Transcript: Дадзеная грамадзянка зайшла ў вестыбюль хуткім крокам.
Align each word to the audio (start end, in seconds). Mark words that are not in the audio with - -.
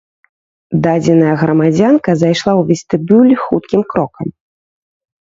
Дадзеная 0.85 1.35
грамадзянка 1.41 2.11
зайшла 2.21 2.53
ў 2.59 2.71
вестыбюль 2.71 3.33
хуткім 3.43 3.81
крокам. 3.93 4.27